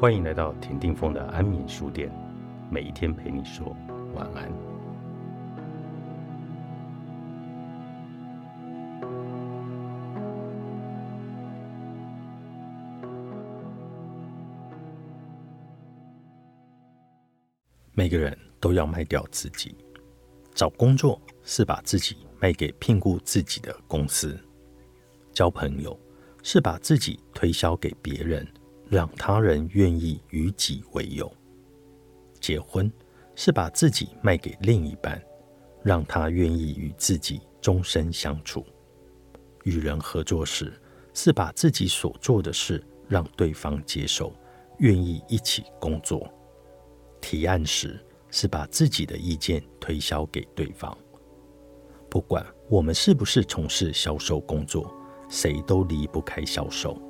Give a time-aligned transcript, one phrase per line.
[0.00, 2.10] 欢迎来到田定峰的安眠书店，
[2.70, 3.76] 每一天陪你说
[4.14, 4.50] 晚安。
[17.92, 19.76] 每个人都要卖掉自己，
[20.54, 24.34] 找工作是把自己卖给聘雇自己的公司，
[25.34, 25.94] 交朋友
[26.42, 28.50] 是把自己推销给别人。
[28.90, 31.32] 让他人愿意与己为友，
[32.40, 32.90] 结婚
[33.36, 35.22] 是把自己卖给另一半，
[35.84, 38.62] 让他愿意与自己终身相处；
[39.62, 40.72] 与人合作时，
[41.14, 44.34] 是把自己所做的事让对方接受，
[44.78, 46.28] 愿意一起工作；
[47.20, 50.98] 提案时，是把自己的意见推销给对方。
[52.08, 54.92] 不管我们是不是从事销售工作，
[55.28, 57.00] 谁都离不开销售。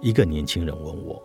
[0.00, 1.20] 一个年轻人问我，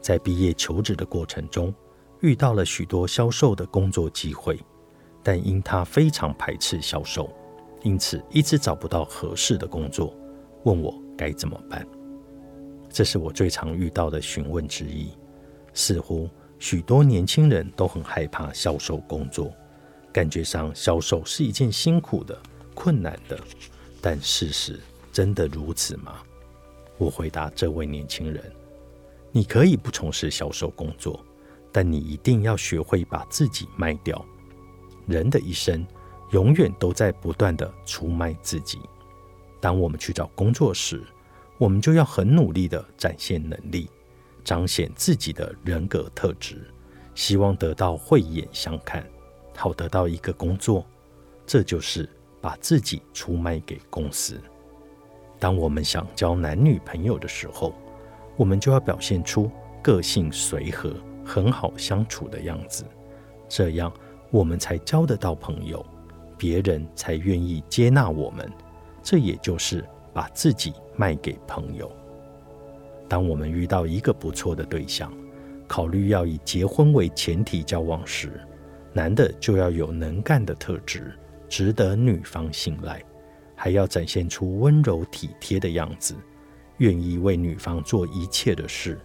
[0.00, 1.74] 在毕业求职的过程中，
[2.20, 4.58] 遇到了许多销售的工作机会，
[5.22, 7.28] 但因他非常排斥销售，
[7.82, 10.14] 因此一直找不到合适的工作，
[10.64, 11.86] 问我该怎么办。
[12.88, 15.08] 这是我最常遇到的询问之一。
[15.74, 19.52] 似乎许多年轻人都很害怕销售工作，
[20.12, 22.38] 感觉上销售是一件辛苦的、
[22.72, 23.38] 困难的。
[24.00, 24.80] 但事实
[25.12, 26.22] 真的如此吗？
[26.98, 28.42] 我回答这位年轻人
[29.30, 31.22] ：“你可以不从事销售工作，
[31.70, 34.24] 但你一定要学会把自己卖掉。
[35.06, 35.86] 人的一生
[36.30, 38.80] 永远都在不断的出卖自己。
[39.60, 41.02] 当我们去找工作时，
[41.58, 43.90] 我们就要很努力的展现能力，
[44.42, 46.66] 彰显自己的人格特质，
[47.14, 49.06] 希望得到慧眼相看，
[49.54, 50.84] 好得到一个工作。
[51.46, 52.08] 这就是
[52.40, 54.40] 把自己出卖给公司。”
[55.38, 57.74] 当我们想交男女朋友的时候，
[58.36, 59.50] 我们就要表现出
[59.82, 60.92] 个性随和、
[61.24, 62.84] 很好相处的样子，
[63.48, 63.92] 这样
[64.30, 65.84] 我们才交得到朋友，
[66.38, 68.50] 别人才愿意接纳我们。
[69.02, 71.90] 这也就是把自己卖给朋友。
[73.08, 75.12] 当我们遇到一个不错的对象，
[75.68, 78.40] 考虑要以结婚为前提交往时，
[78.92, 81.16] 男的就要有能干的特质，
[81.48, 83.00] 值得女方信赖。
[83.66, 86.14] 还要展现出温柔体贴的样子，
[86.76, 88.96] 愿意为女方做一切的事。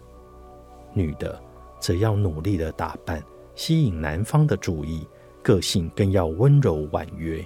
[0.94, 1.36] 女的
[1.80, 3.20] 则要努力的打扮，
[3.56, 5.04] 吸引男方的注意，
[5.42, 7.44] 个性更要温柔婉约，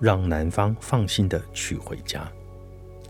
[0.00, 2.28] 让男方放心的娶回家。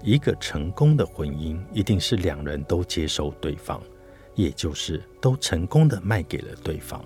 [0.02, 3.82] 一个成功的婚姻，一定是两人都接受对方，
[4.34, 7.02] 也就是都成功的卖给了对方。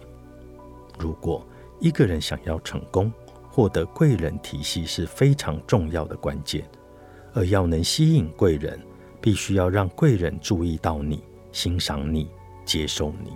[0.98, 1.46] 如果
[1.78, 3.12] 一个人想要成功，
[3.50, 6.64] 获得贵人体系是非常重要的关键，
[7.34, 8.80] 而要能吸引贵人，
[9.20, 12.30] 必须要让贵人注意到你、欣赏你、
[12.64, 13.32] 接受你。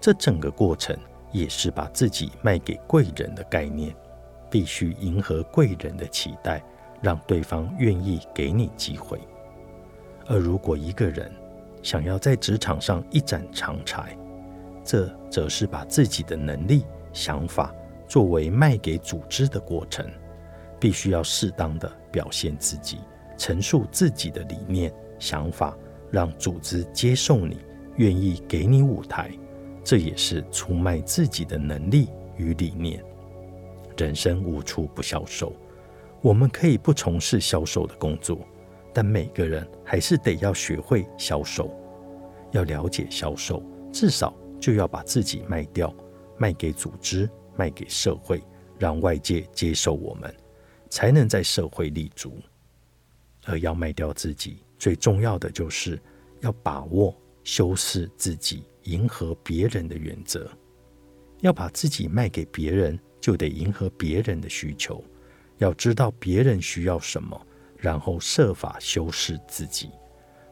[0.00, 0.96] 这整个过程
[1.30, 3.94] 也是把自己卖给贵人的概念，
[4.50, 6.62] 必须迎合贵人的期待，
[7.02, 9.20] 让对方愿意给你机会。
[10.26, 11.30] 而如果一个人
[11.82, 14.16] 想要在职场上一展长才，
[14.82, 17.74] 这则是把自己的能力、想法。
[18.06, 20.06] 作为卖给组织的过程，
[20.78, 22.98] 必须要适当的表现自己，
[23.36, 25.76] 陈述自己的理念、想法，
[26.10, 27.58] 让组织接受你，
[27.96, 29.30] 愿意给你舞台。
[29.82, 33.04] 这也是出卖自己的能力与理念。
[33.96, 35.52] 人生无处不销售，
[36.22, 38.38] 我们可以不从事销售的工作，
[38.92, 41.70] 但每个人还是得要学会销售。
[42.52, 45.94] 要了解销售，至少就要把自己卖掉，
[46.38, 47.28] 卖给组织。
[47.56, 48.42] 卖给社会，
[48.78, 50.34] 让外界接受我们，
[50.88, 52.38] 才能在社会立足。
[53.44, 56.00] 而要卖掉自己，最重要的就是
[56.40, 60.50] 要把握修饰自己、迎合别人的原则。
[61.40, 65.04] 要把自己卖给别人，就得迎合别人的需求。
[65.58, 67.38] 要知道别人需要什么，
[67.76, 69.90] 然后设法修饰自己，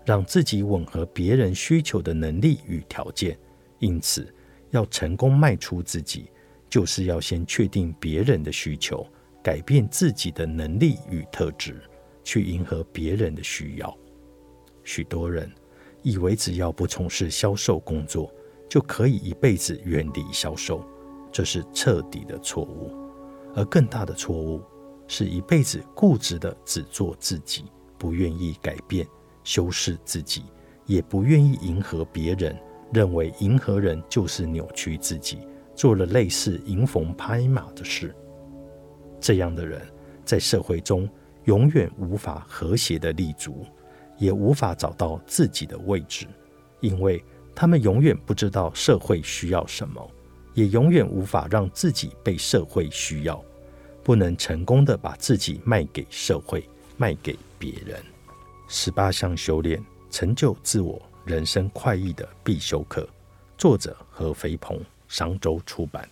[0.04, 3.38] 让自己吻合别人需求的能力与条件。
[3.78, 4.32] 因此，
[4.70, 6.30] 要成功卖出自己。
[6.72, 9.06] 就是要先确定别人的需求，
[9.42, 11.82] 改变自己的能力与特质，
[12.24, 13.94] 去迎合别人的需要。
[14.82, 15.52] 许多人
[16.02, 18.32] 以为只要不从事销售工作，
[18.70, 20.82] 就可以一辈子远离销售，
[21.30, 22.90] 这是彻底的错误。
[23.54, 24.62] 而更大的错误，
[25.06, 27.64] 是一辈子固执的只做自己，
[27.98, 29.06] 不愿意改变、
[29.44, 30.44] 修饰自己，
[30.86, 32.58] 也不愿意迎合别人，
[32.94, 35.40] 认为迎合人就是扭曲自己。
[35.82, 38.14] 做了类似迎逢拍马的事，
[39.20, 39.82] 这样的人
[40.24, 41.10] 在社会中
[41.46, 43.66] 永远无法和谐的立足，
[44.16, 46.28] 也无法找到自己的位置，
[46.78, 47.20] 因为
[47.52, 50.08] 他们永远不知道社会需要什么，
[50.54, 53.44] 也永远无法让自己被社会需要，
[54.04, 56.64] 不能成功的把自己卖给社会，
[56.96, 58.00] 卖给别人。
[58.68, 63.04] 十八项修炼，成就自我，人生快意的必修课。
[63.58, 64.80] 作者何飞鹏，
[65.12, 66.08] 商周出版。